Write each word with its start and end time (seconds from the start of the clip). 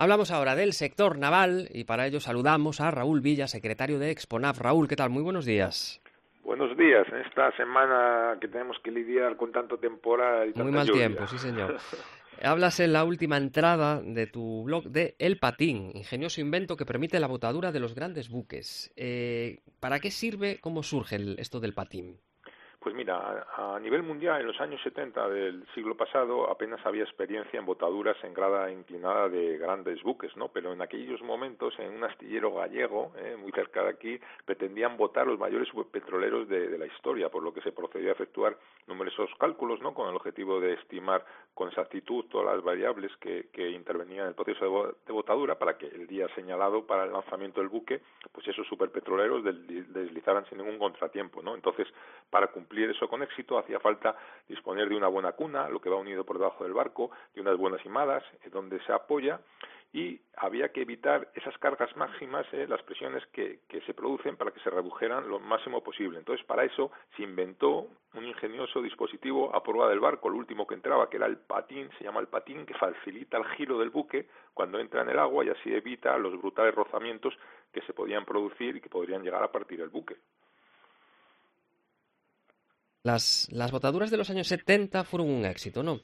Hablamos 0.00 0.30
ahora 0.30 0.56
del 0.56 0.72
sector 0.72 1.18
naval 1.18 1.68
y 1.74 1.84
para 1.84 2.06
ello 2.06 2.20
saludamos 2.20 2.80
a 2.80 2.90
Raúl 2.90 3.20
Villa, 3.20 3.46
secretario 3.46 3.98
de 3.98 4.10
Exponav. 4.10 4.58
Raúl, 4.58 4.88
¿qué 4.88 4.96
tal? 4.96 5.10
Muy 5.10 5.22
buenos 5.22 5.44
días. 5.44 6.00
Buenos 6.42 6.74
días, 6.74 7.06
en 7.12 7.18
esta 7.18 7.54
semana 7.54 8.38
que 8.40 8.48
tenemos 8.48 8.78
que 8.82 8.92
lidiar 8.92 9.36
con 9.36 9.52
tanto 9.52 9.76
temporada 9.76 10.46
y 10.46 10.54
Muy 10.54 10.72
mal 10.72 10.90
tiempo, 10.90 11.26
sí 11.26 11.36
señor. 11.36 11.76
Hablas 12.42 12.80
en 12.80 12.94
la 12.94 13.04
última 13.04 13.36
entrada 13.36 14.00
de 14.00 14.26
tu 14.26 14.64
blog 14.64 14.84
de 14.84 15.16
El 15.18 15.38
Patín, 15.38 15.90
ingenioso 15.92 16.40
invento 16.40 16.78
que 16.78 16.86
permite 16.86 17.20
la 17.20 17.26
botadura 17.26 17.70
de 17.70 17.80
los 17.80 17.94
grandes 17.94 18.30
buques. 18.30 18.94
Eh, 18.96 19.58
¿Para 19.80 20.00
qué 20.00 20.10
sirve? 20.10 20.60
¿Cómo 20.62 20.82
surge 20.82 21.18
esto 21.36 21.60
del 21.60 21.74
patín? 21.74 22.16
Pues 22.80 22.94
mira, 22.94 23.46
a, 23.58 23.78
nivel 23.78 24.02
mundial, 24.02 24.40
en 24.40 24.46
los 24.46 24.58
años 24.58 24.80
70 24.82 25.28
del 25.28 25.66
siglo 25.74 25.98
pasado 25.98 26.50
apenas 26.50 26.80
había 26.86 27.02
experiencia 27.02 27.58
en 27.58 27.66
botaduras 27.66 28.16
en 28.24 28.32
grada 28.32 28.70
inclinada 28.70 29.28
de 29.28 29.58
grandes 29.58 30.02
buques, 30.02 30.34
¿no? 30.34 30.48
Pero 30.48 30.72
en 30.72 30.80
aquellos 30.80 31.20
momentos, 31.20 31.78
en 31.78 31.92
un 31.92 32.04
astillero 32.04 32.54
gallego, 32.54 33.12
eh, 33.18 33.36
muy 33.38 33.52
cerca 33.52 33.82
de 33.82 33.90
aquí, 33.90 34.18
pretendían 34.46 34.96
botar 34.96 35.26
los 35.26 35.38
mayores 35.38 35.68
petroleros 35.92 36.48
de, 36.48 36.78
la 36.78 36.86
historia, 36.86 37.28
por 37.28 37.42
lo 37.42 37.52
que 37.52 37.60
se 37.60 37.70
procedió 37.70 38.08
a 38.08 38.12
efectuar 38.12 38.56
numerosos 38.86 39.28
cálculos, 39.38 39.82
¿no? 39.82 39.92
Con 39.92 40.08
el 40.08 40.16
objetivo 40.16 40.58
de 40.58 40.72
estimar 40.72 41.22
con 41.52 41.68
exactitud 41.68 42.24
todas 42.30 42.54
las 42.54 42.64
variables 42.64 43.14
que, 43.18 43.50
que 43.52 43.68
intervenían 43.72 44.22
en 44.22 44.28
el 44.28 44.34
proceso 44.34 44.94
de, 45.06 45.12
botadura 45.12 45.58
para 45.58 45.76
que 45.76 45.86
el 45.86 46.06
día 46.06 46.26
señalado 46.34 46.86
para 46.86 47.04
el 47.04 47.12
lanzamiento 47.12 47.60
del 47.60 47.68
buque, 47.68 48.00
pues 48.32 48.48
esos 48.48 48.66
superpetroleros 48.66 49.44
deslizaran 49.44 50.46
sin 50.46 50.56
ningún 50.56 50.78
contratiempo, 50.78 51.42
¿no? 51.42 51.54
Entonces, 51.54 51.86
para 52.30 52.48
cumplir 52.48 52.90
eso 52.90 53.08
con 53.08 53.22
éxito 53.22 53.58
hacía 53.58 53.80
falta 53.80 54.16
disponer 54.48 54.88
de 54.88 54.96
una 54.96 55.08
buena 55.08 55.32
cuna, 55.32 55.68
lo 55.68 55.80
que 55.80 55.90
va 55.90 55.96
unido 55.96 56.24
por 56.24 56.38
debajo 56.38 56.64
del 56.64 56.72
barco, 56.72 57.10
de 57.34 57.40
unas 57.40 57.56
buenas 57.56 57.84
imadas 57.84 58.22
eh, 58.44 58.50
donde 58.50 58.80
se 58.84 58.92
apoya 58.92 59.40
y 59.92 60.20
había 60.36 60.68
que 60.68 60.82
evitar 60.82 61.28
esas 61.34 61.56
cargas 61.58 61.94
máximas, 61.96 62.46
eh, 62.52 62.66
las 62.68 62.80
presiones 62.82 63.26
que, 63.32 63.60
que, 63.68 63.80
se 63.82 63.92
producen 63.92 64.36
para 64.36 64.52
que 64.52 64.60
se 64.60 64.70
redujeran 64.70 65.28
lo 65.28 65.40
máximo 65.40 65.82
posible. 65.82 66.18
Entonces, 66.18 66.46
para 66.46 66.64
eso 66.64 66.92
se 67.16 67.24
inventó 67.24 67.88
un 68.14 68.24
ingenioso 68.24 68.80
dispositivo 68.82 69.54
a 69.54 69.62
prueba 69.64 69.88
del 69.88 69.98
barco, 69.98 70.28
el 70.28 70.34
último 70.34 70.66
que 70.66 70.74
entraba, 70.74 71.10
que 71.10 71.16
era 71.16 71.26
el 71.26 71.38
patín, 71.38 71.90
se 71.98 72.04
llama 72.04 72.20
el 72.20 72.28
patín, 72.28 72.66
que 72.66 72.74
facilita 72.74 73.36
el 73.36 73.44
giro 73.56 73.78
del 73.78 73.90
buque 73.90 74.28
cuando 74.54 74.78
entra 74.78 75.02
en 75.02 75.10
el 75.10 75.18
agua 75.18 75.44
y 75.44 75.48
así 75.48 75.74
evita 75.74 76.16
los 76.18 76.38
brutales 76.38 76.74
rozamientos 76.74 77.36
que 77.72 77.82
se 77.82 77.92
podían 77.92 78.24
producir 78.24 78.76
y 78.76 78.80
que 78.80 78.88
podrían 78.88 79.24
llegar 79.24 79.42
a 79.42 79.50
partir 79.50 79.80
el 79.80 79.88
buque. 79.88 80.16
Las, 83.02 83.48
las 83.52 83.72
botaduras 83.72 84.10
de 84.10 84.16
los 84.16 84.30
años 84.30 84.46
70 84.48 85.04
fueron 85.04 85.30
un 85.30 85.44
éxito, 85.44 85.82
¿no? 85.82 86.00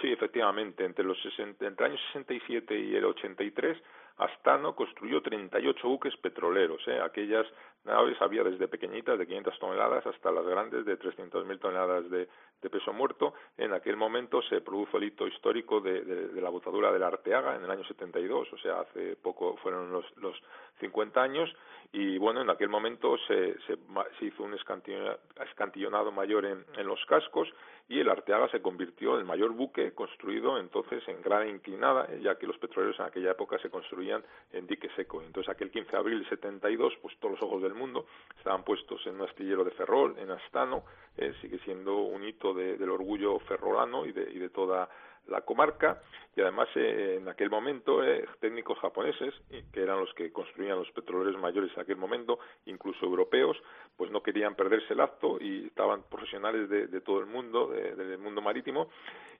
Sí, 0.00 0.12
efectivamente. 0.12 0.84
Entre, 0.84 1.04
los 1.04 1.20
60, 1.22 1.66
entre 1.66 1.86
el 1.86 1.92
año 1.92 2.00
67 2.12 2.78
y 2.78 2.94
el 2.94 3.04
83, 3.04 3.76
Astano 4.18 4.74
construyó 4.74 5.22
38 5.22 5.88
buques 5.88 6.16
petroleros. 6.16 6.80
¿eh? 6.88 7.00
Aquellas 7.00 7.46
naves 7.84 8.20
había 8.20 8.42
desde 8.42 8.68
pequeñitas 8.68 9.18
de 9.18 9.26
500 9.26 9.58
toneladas 9.58 10.06
hasta 10.06 10.30
las 10.30 10.44
grandes 10.44 10.84
de 10.84 10.98
300.000 10.98 11.58
toneladas 11.60 12.10
de, 12.10 12.28
de, 12.60 12.70
peso 12.70 12.92
muerto. 12.92 13.34
En 13.56 13.72
aquel 13.72 13.96
momento 13.96 14.42
se 14.42 14.60
produjo 14.60 14.98
el 14.98 15.04
hito 15.04 15.26
histórico 15.26 15.80
de, 15.80 16.02
de, 16.02 16.40
la 16.40 16.50
botadura 16.50 16.92
de 16.92 16.98
la 16.98 17.06
Arteaga 17.08 17.56
en 17.56 17.64
el 17.64 17.70
año 17.70 17.84
72, 17.84 18.52
o 18.52 18.58
sea, 18.58 18.80
hace 18.80 19.16
poco 19.16 19.56
fueron 19.58 19.92
los, 19.92 20.04
los 20.16 20.36
50 20.80 21.22
años. 21.22 21.50
Y 21.92 22.18
bueno, 22.18 22.42
en 22.42 22.50
aquel 22.50 22.68
momento 22.68 23.16
se, 23.26 23.58
se, 23.60 23.78
se 24.18 24.24
hizo 24.26 24.42
un 24.42 24.54
escantillonado 24.54 26.12
mayor 26.12 26.44
en, 26.44 26.64
en 26.76 26.86
los 26.86 27.02
cascos 27.06 27.48
y 27.88 28.00
el 28.00 28.10
Arteaga 28.10 28.48
se 28.50 28.60
convirtió 28.60 29.14
en 29.14 29.20
el 29.20 29.24
mayor 29.24 29.52
buque 29.52 29.94
construido 29.94 30.58
entonces 30.58 31.02
en 31.08 31.22
gran 31.22 31.48
inclinada, 31.48 32.06
ya 32.20 32.36
que 32.36 32.46
los 32.46 32.58
petroleros 32.58 32.98
en 33.00 33.06
aquella 33.06 33.30
época 33.30 33.58
se 33.58 33.70
construían 33.70 34.22
en 34.52 34.66
dique 34.66 34.90
seco. 34.94 35.22
Entonces 35.22 35.50
aquel 35.50 35.70
15 35.70 35.92
de 35.92 35.96
abril 35.96 36.22
de 36.22 36.28
72, 36.28 36.92
pues 37.00 37.16
todos 37.18 37.32
los 37.32 37.42
ojos 37.42 37.62
del 37.62 37.72
mundo 37.72 38.06
estaban 38.36 38.62
puestos 38.62 39.06
en 39.06 39.14
un 39.14 39.22
astillero 39.22 39.64
de 39.64 39.70
Ferrol, 39.70 40.14
en 40.18 40.30
Astano, 40.30 40.84
eh, 41.18 41.34
sigue 41.40 41.58
siendo 41.60 41.96
un 41.98 42.24
hito 42.24 42.54
del 42.54 42.90
orgullo 42.90 43.38
ferrolano 43.40 44.06
y 44.06 44.12
de, 44.12 44.26
de 44.26 44.48
toda 44.50 44.88
la 45.28 45.42
comarca. 45.42 46.00
Y 46.36 46.40
además 46.40 46.68
eh, 46.76 47.16
en 47.20 47.28
aquel 47.28 47.50
momento 47.50 48.04
eh, 48.04 48.24
técnicos 48.40 48.78
japoneses 48.78 49.34
que 49.72 49.82
eran 49.82 49.98
los 49.98 50.12
que 50.14 50.32
construían 50.32 50.78
los 50.78 50.90
petroleros 50.92 51.40
mayores 51.40 51.72
en 51.74 51.82
aquel 51.82 51.96
momento 51.96 52.38
incluso 52.66 53.04
europeos 53.04 53.56
pues 53.96 54.12
no 54.12 54.22
querían 54.22 54.54
perderse 54.54 54.94
el 54.94 55.00
acto 55.00 55.38
y 55.40 55.66
estaban 55.66 56.04
profesionales 56.08 56.68
de, 56.68 57.00
todo 57.00 57.18
el 57.18 57.26
mundo 57.26 57.66
del 57.68 58.18
mundo 58.18 58.40
marítimo 58.40 58.88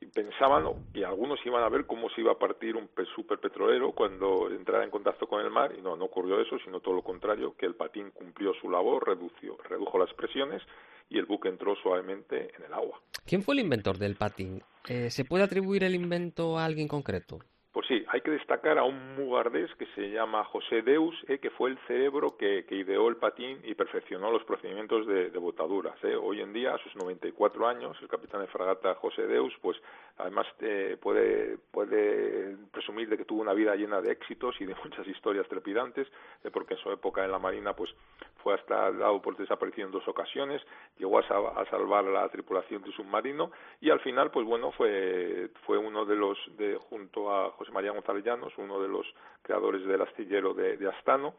y 0.00 0.06
pensaban 0.06 0.64
y 0.94 1.02
algunos 1.02 1.44
iban 1.44 1.62
a 1.62 1.68
ver 1.68 1.84
cómo 1.84 2.08
se 2.08 2.22
iba 2.22 2.32
a 2.32 2.38
partir 2.38 2.76
un 2.76 2.88
superpetrolero 3.14 3.92
cuando 3.92 4.48
entrara 4.48 4.82
en 4.82 4.90
contacto 4.90 5.26
con 5.26 5.42
el 5.42 5.50
mar 5.50 5.74
y 5.76 5.82
no 5.82 5.96
no 5.96 6.06
ocurrió 6.06 6.40
eso 6.40 6.58
sino 6.64 6.80
todo 6.80 6.94
lo 6.94 7.02
contrario 7.02 7.54
que 7.58 7.66
el 7.66 7.74
patín 7.74 8.10
cumplió 8.12 8.54
su 8.54 8.70
labor 8.70 9.06
redució 9.06 9.58
redujo 9.68 9.98
las 9.98 10.14
presiones 10.14 10.62
y 11.08 11.18
el 11.18 11.26
buque 11.26 11.48
entró 11.48 11.74
suavemente 11.76 12.54
en 12.56 12.64
el 12.64 12.72
agua. 12.72 13.00
¿Quién 13.24 13.42
fue 13.42 13.54
el 13.54 13.60
inventor 13.60 13.98
del 13.98 14.16
patín? 14.16 14.62
Eh, 14.88 15.10
¿Se 15.10 15.24
puede 15.24 15.44
atribuir 15.44 15.84
el 15.84 15.94
invento 15.94 16.58
a 16.58 16.64
alguien 16.64 16.88
concreto? 16.88 17.40
Pues 17.76 17.88
sí, 17.88 18.06
hay 18.08 18.22
que 18.22 18.30
destacar 18.30 18.78
a 18.78 18.84
un 18.84 19.16
mugardés 19.16 19.70
que 19.74 19.84
se 19.94 20.08
llama 20.08 20.42
José 20.44 20.80
Deus, 20.80 21.14
eh, 21.28 21.38
que 21.38 21.50
fue 21.50 21.68
el 21.68 21.78
cerebro 21.86 22.34
que, 22.38 22.64
ideó 22.70 23.06
el 23.10 23.16
patín 23.16 23.60
y 23.64 23.74
perfeccionó 23.74 24.30
los 24.30 24.44
procedimientos 24.44 25.06
de, 25.06 25.28
botaduras. 25.36 25.94
Eh. 26.02 26.16
Hoy 26.16 26.40
en 26.40 26.54
día, 26.54 26.74
a 26.74 26.78
sus 26.78 26.96
94 26.96 27.68
años, 27.68 27.94
el 28.00 28.08
capitán 28.08 28.40
de 28.40 28.46
fragata 28.46 28.94
José 28.94 29.26
Deus, 29.26 29.52
pues 29.60 29.76
además 30.16 30.46
eh, 30.60 30.96
puede, 30.98 31.58
puede 31.70 32.56
presumir 32.72 33.10
de 33.10 33.18
que 33.18 33.26
tuvo 33.26 33.42
una 33.42 33.52
vida 33.52 33.76
llena 33.76 34.00
de 34.00 34.10
éxitos 34.10 34.58
y 34.58 34.64
de 34.64 34.74
muchas 34.82 35.06
historias 35.06 35.46
trepidantes, 35.46 36.08
porque 36.54 36.72
en 36.72 36.80
su 36.80 36.90
época 36.90 37.26
en 37.26 37.30
la 37.30 37.38
Marina 37.38 37.76
pues 37.76 37.90
fue 38.46 38.54
hasta 38.54 38.92
dado 38.92 39.20
por 39.20 39.36
desaparición 39.36 39.86
en 39.88 39.92
dos 39.92 40.06
ocasiones, 40.06 40.62
llegó 40.98 41.18
a, 41.18 41.64
salvar 41.68 42.06
a 42.06 42.10
la 42.12 42.28
tripulación 42.28 42.80
de 42.82 42.92
submarino 42.92 43.50
y 43.80 43.90
al 43.90 43.98
final, 43.98 44.30
pues 44.30 44.46
bueno, 44.46 44.70
fue, 44.70 45.50
fue 45.64 45.76
uno 45.78 46.04
de 46.04 46.14
los, 46.14 46.38
de, 46.56 46.76
junto 46.76 47.34
a 47.34 47.50
José 47.50 47.72
María 47.72 47.90
González 47.90 48.24
Llanos, 48.24 48.52
uno 48.56 48.80
de 48.80 48.86
los 48.86 49.04
creadores 49.42 49.84
del 49.84 50.00
astillero 50.00 50.54
de, 50.54 50.78
Astano, 50.88 51.34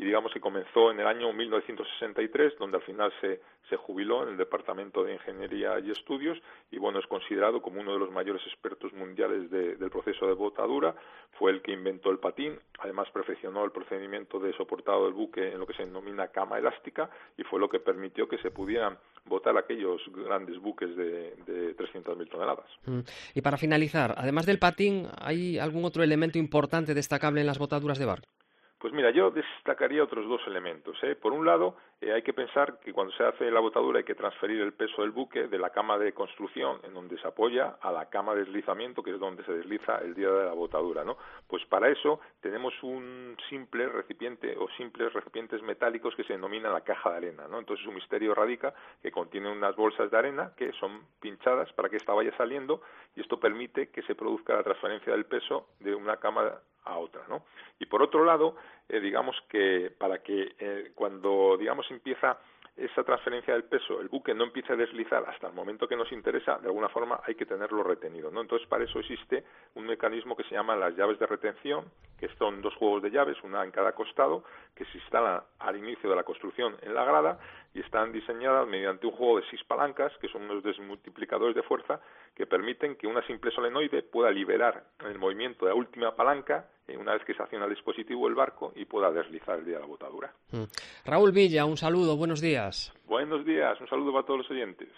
y 0.00 0.04
digamos 0.06 0.32
que 0.32 0.40
comenzó 0.40 0.90
en 0.90 0.98
el 0.98 1.06
año 1.06 1.30
1963, 1.30 2.54
donde 2.58 2.78
al 2.78 2.82
final 2.84 3.12
se, 3.20 3.42
se 3.68 3.76
jubiló 3.76 4.22
en 4.22 4.30
el 4.30 4.36
Departamento 4.38 5.04
de 5.04 5.12
Ingeniería 5.12 5.78
y 5.78 5.90
Estudios, 5.90 6.38
y 6.70 6.78
bueno, 6.78 7.00
es 7.00 7.06
considerado 7.06 7.60
como 7.60 7.82
uno 7.82 7.92
de 7.92 7.98
los 7.98 8.10
mayores 8.10 8.40
expertos 8.46 8.94
mundiales 8.94 9.50
del 9.50 9.90
proceso 9.90 10.26
de 10.26 10.32
botadura, 10.32 10.94
fue 11.38 11.50
el 11.50 11.60
que 11.60 11.72
inventó 11.72 12.10
el 12.10 12.18
patín, 12.18 12.58
además 12.78 13.10
perfeccionó 13.10 13.62
el 13.62 13.72
procedimiento 13.72 14.38
de 14.38 14.54
soportado 14.54 15.04
del 15.04 15.12
buque 15.12 15.52
en 15.52 15.58
lo 15.58 15.66
que 15.66 15.74
se 15.74 15.84
denomina 15.84 16.28
cama 16.28 16.58
elástica, 16.58 17.10
y 17.36 17.42
fue 17.42 17.60
lo 17.60 17.68
que 17.68 17.80
permitió 17.80 18.26
que 18.26 18.38
se 18.38 18.50
pudieran 18.50 18.96
botar 19.26 19.54
aquellos 19.58 20.00
grandes 20.14 20.58
buques 20.62 20.96
de, 20.96 21.34
de 21.44 21.76
300.000 21.76 22.30
toneladas. 22.30 22.70
Mm. 22.86 23.00
Y 23.34 23.42
para 23.42 23.58
finalizar, 23.58 24.14
además 24.16 24.46
del 24.46 24.58
patín, 24.58 25.08
¿hay 25.20 25.58
algún 25.58 25.84
otro 25.84 26.02
elemento 26.02 26.38
importante 26.38 26.94
destacable 26.94 27.42
en 27.42 27.46
las 27.46 27.58
botaduras 27.58 27.98
de 27.98 28.06
barco? 28.06 28.39
Pues 28.80 28.94
mira, 28.94 29.10
yo 29.10 29.30
destacaría 29.30 30.02
otros 30.02 30.26
dos 30.26 30.40
elementos. 30.46 30.96
¿eh? 31.02 31.14
Por 31.14 31.34
un 31.34 31.44
lado, 31.44 31.76
eh, 32.00 32.14
hay 32.14 32.22
que 32.22 32.32
pensar 32.32 32.80
que 32.80 32.94
cuando 32.94 33.12
se 33.12 33.22
hace 33.22 33.50
la 33.50 33.60
botadura 33.60 33.98
hay 33.98 34.04
que 34.04 34.14
transferir 34.14 34.58
el 34.62 34.72
peso 34.72 35.02
del 35.02 35.10
buque 35.10 35.48
de 35.48 35.58
la 35.58 35.68
cama 35.68 35.98
de 35.98 36.14
construcción, 36.14 36.80
en 36.84 36.94
donde 36.94 37.20
se 37.20 37.28
apoya, 37.28 37.76
a 37.82 37.92
la 37.92 38.06
cama 38.08 38.32
de 38.32 38.44
deslizamiento, 38.44 39.02
que 39.02 39.10
es 39.10 39.20
donde 39.20 39.44
se 39.44 39.52
desliza 39.52 39.98
el 39.98 40.14
día 40.14 40.30
de 40.30 40.46
la 40.46 40.54
botadura. 40.54 41.04
¿no? 41.04 41.18
Pues 41.46 41.62
para 41.66 41.90
eso 41.90 42.20
tenemos 42.40 42.72
un 42.82 43.36
simple 43.50 43.86
recipiente 43.86 44.56
o 44.56 44.66
simples 44.78 45.12
recipientes 45.12 45.62
metálicos 45.62 46.16
que 46.16 46.24
se 46.24 46.32
denomina 46.32 46.70
la 46.70 46.80
caja 46.80 47.10
de 47.10 47.16
arena. 47.18 47.48
¿no? 47.48 47.58
Entonces, 47.58 47.86
un 47.86 47.96
misterio 47.96 48.34
radica 48.34 48.72
que 49.02 49.12
contiene 49.12 49.52
unas 49.52 49.76
bolsas 49.76 50.10
de 50.10 50.16
arena 50.16 50.52
que 50.56 50.72
son 50.80 51.02
pinchadas 51.20 51.70
para 51.74 51.90
que 51.90 51.96
esta 51.96 52.14
vaya 52.14 52.34
saliendo 52.38 52.80
y 53.14 53.20
esto 53.20 53.38
permite 53.38 53.90
que 53.90 54.00
se 54.04 54.14
produzca 54.14 54.54
la 54.54 54.62
transferencia 54.62 55.12
del 55.12 55.26
peso 55.26 55.66
de 55.80 55.94
una 55.94 56.16
cama 56.16 56.60
a 56.90 56.98
otra, 56.98 57.22
¿no? 57.28 57.44
Y 57.78 57.86
por 57.86 58.02
otro 58.02 58.24
lado, 58.24 58.56
eh, 58.88 59.00
digamos 59.00 59.36
que 59.48 59.92
para 59.96 60.22
que 60.22 60.54
eh, 60.58 60.92
cuando 60.94 61.56
digamos 61.58 61.90
empieza 61.90 62.38
esa 62.76 63.04
transferencia 63.04 63.52
del 63.54 63.64
peso, 63.64 64.00
el 64.00 64.08
buque 64.08 64.34
no 64.34 64.44
empiece 64.44 64.72
a 64.72 64.76
deslizar 64.76 65.24
hasta 65.28 65.48
el 65.48 65.52
momento 65.52 65.86
que 65.86 65.96
nos 65.96 66.10
interesa, 66.12 66.58
de 66.58 66.68
alguna 66.68 66.88
forma 66.88 67.20
hay 67.26 67.34
que 67.34 67.44
tenerlo 67.44 67.82
retenido, 67.82 68.30
¿no? 68.30 68.40
Entonces 68.40 68.66
para 68.68 68.84
eso 68.84 69.00
existe 69.00 69.44
un 69.80 69.86
mecanismo 69.86 70.36
que 70.36 70.44
se 70.44 70.54
llama 70.54 70.76
las 70.76 70.94
llaves 70.96 71.18
de 71.18 71.26
retención, 71.26 71.84
que 72.18 72.28
son 72.38 72.60
dos 72.60 72.74
juegos 72.76 73.02
de 73.02 73.10
llaves, 73.10 73.36
una 73.42 73.64
en 73.64 73.70
cada 73.70 73.92
costado, 73.92 74.44
que 74.74 74.84
se 74.84 74.98
instalan 74.98 75.40
al 75.58 75.76
inicio 75.76 76.08
de 76.08 76.16
la 76.16 76.22
construcción 76.22 76.76
en 76.82 76.94
la 76.94 77.04
grada 77.04 77.38
y 77.74 77.80
están 77.80 78.12
diseñadas 78.12 78.66
mediante 78.68 79.06
un 79.06 79.12
juego 79.12 79.38
de 79.38 79.46
seis 79.48 79.62
palancas, 79.64 80.12
que 80.20 80.28
son 80.28 80.42
unos 80.42 80.62
desmultiplicadores 80.62 81.54
de 81.54 81.62
fuerza, 81.62 82.00
que 82.34 82.46
permiten 82.46 82.96
que 82.96 83.06
una 83.06 83.26
simple 83.26 83.50
solenoide 83.50 84.02
pueda 84.02 84.30
liberar 84.30 84.84
el 85.04 85.18
movimiento 85.18 85.64
de 85.64 85.70
la 85.70 85.76
última 85.76 86.14
palanca 86.14 86.68
eh, 86.88 86.96
una 86.96 87.12
vez 87.12 87.24
que 87.24 87.34
se 87.34 87.42
acciona 87.42 87.66
el 87.66 87.70
dispositivo 87.74 88.26
el 88.28 88.34
barco 88.34 88.72
y 88.74 88.84
pueda 88.84 89.10
deslizar 89.12 89.58
el 89.58 89.64
día 89.64 89.76
de 89.76 89.80
la 89.80 89.86
botadura. 89.86 90.32
Mm. 90.50 90.64
Raúl 91.04 91.32
Villa, 91.32 91.64
un 91.64 91.76
saludo, 91.76 92.16
buenos 92.16 92.40
días. 92.40 92.92
Buenos 93.06 93.44
días, 93.44 93.80
un 93.80 93.88
saludo 93.88 94.12
para 94.12 94.26
todos 94.26 94.40
los 94.40 94.50
oyentes. 94.50 94.88